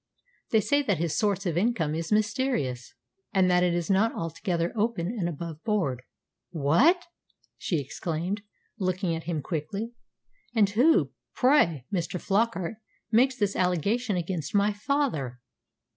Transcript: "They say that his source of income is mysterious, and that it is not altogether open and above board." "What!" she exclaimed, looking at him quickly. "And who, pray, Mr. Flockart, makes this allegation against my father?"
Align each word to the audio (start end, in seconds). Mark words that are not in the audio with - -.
"They 0.49 0.61
say 0.61 0.81
that 0.81 0.97
his 0.97 1.15
source 1.15 1.45
of 1.45 1.55
income 1.59 1.93
is 1.93 2.11
mysterious, 2.11 2.95
and 3.33 3.51
that 3.51 3.61
it 3.61 3.75
is 3.75 3.87
not 3.87 4.15
altogether 4.15 4.73
open 4.75 5.05
and 5.09 5.29
above 5.29 5.63
board." 5.63 6.01
"What!" 6.49 7.05
she 7.59 7.79
exclaimed, 7.79 8.41
looking 8.79 9.15
at 9.15 9.25
him 9.25 9.43
quickly. 9.43 9.93
"And 10.55 10.67
who, 10.71 11.11
pray, 11.35 11.85
Mr. 11.93 12.19
Flockart, 12.19 12.77
makes 13.11 13.35
this 13.35 13.55
allegation 13.55 14.17
against 14.17 14.55
my 14.55 14.73
father?" 14.73 15.39